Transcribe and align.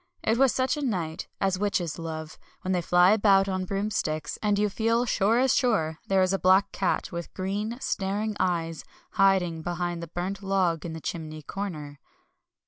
It 0.23 0.39
was 0.39 0.51
such 0.51 0.77
a 0.77 0.81
night 0.81 1.27
as 1.39 1.59
witches 1.59 1.99
love, 1.99 2.39
when 2.63 2.71
they 2.71 2.81
fly 2.81 3.11
about 3.11 3.47
on 3.47 3.65
broomsticks, 3.65 4.39
and 4.41 4.57
you 4.57 4.67
feel 4.67 5.05
sure 5.05 5.37
as 5.37 5.53
sure 5.53 5.99
there 6.07 6.23
is 6.23 6.33
a 6.33 6.39
black 6.39 6.71
cat 6.71 7.11
with 7.11 7.31
green, 7.35 7.77
staring 7.79 8.35
eyes, 8.39 8.83
hiding 9.11 9.61
behind 9.61 10.01
the 10.01 10.07
burnt 10.07 10.41
log 10.41 10.87
in 10.87 10.93
the 10.93 11.01
chimney 11.01 11.43
corner. 11.43 11.99